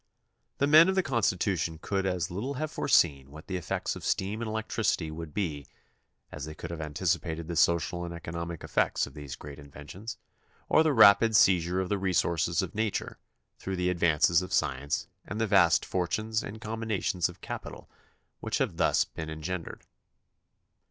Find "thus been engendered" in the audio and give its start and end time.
18.77-19.83